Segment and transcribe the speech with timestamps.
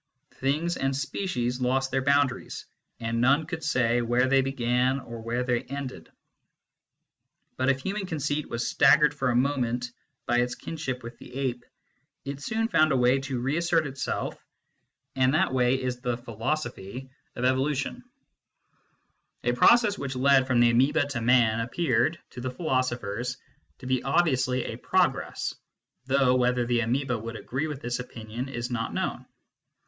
[0.37, 2.65] Things and species lost their boundaries,
[2.99, 6.11] and none could say where they began or where they ended.
[7.55, 9.91] But if human conceit was staggered for a moment
[10.25, 11.65] by its kinship with the ape,
[12.25, 14.43] it soon found a way to reassert itself,
[15.15, 18.03] and that way is th* "philosophy" of evolution.
[19.41, 22.41] 24 MYSTICISM AND LOGIC A process which led from the amoeba to Man appeared to
[22.41, 23.37] the philosophers
[23.77, 25.53] to be obviously a progress
[26.07, 29.27] though whether the amoeba would agree with this opinion is not known.